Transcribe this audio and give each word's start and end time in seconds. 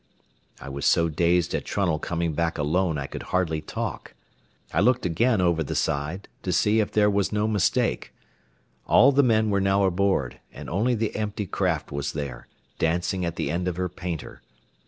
I 0.59 0.67
was 0.67 0.87
so 0.87 1.09
dazed 1.09 1.53
at 1.53 1.63
Trunnell 1.63 1.99
coming 1.99 2.33
back 2.33 2.57
alone 2.57 2.97
I 2.97 3.05
could 3.05 3.21
hardly 3.29 3.61
talk. 3.61 4.15
I 4.73 4.79
looked 4.79 5.05
again 5.05 5.41
over 5.41 5.61
the 5.63 5.75
side 5.75 6.27
to 6.41 6.51
see 6.51 6.79
if 6.79 6.91
there 6.91 7.07
was 7.07 7.31
no 7.31 7.47
mistake. 7.47 8.11
All 8.87 9.11
the 9.11 9.21
men 9.21 9.51
were 9.51 9.61
now 9.61 9.83
aboard, 9.83 10.39
and 10.51 10.71
only 10.71 10.95
the 10.95 11.15
empty 11.15 11.45
craft 11.45 11.91
was 11.91 12.13
there, 12.13 12.47
dancing 12.79 13.23
at 13.25 13.35
the 13.35 13.51
end 13.51 13.67
of 13.67 13.77
her 13.77 13.89
painter. 13.89 14.41